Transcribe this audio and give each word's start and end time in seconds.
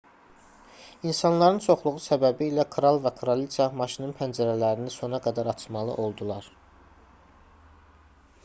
i̇nsanların 1.09 1.59
çoxluğu 1.65 2.01
səbəbilə 2.05 2.65
kral 2.75 2.97
və 3.03 3.11
kraliça 3.19 3.67
maşının 3.83 4.15
pəncərələrini 4.23 4.95
sona 4.97 5.21
qədər 5.27 5.51
açmalı 5.53 5.99
oldular 6.07 6.49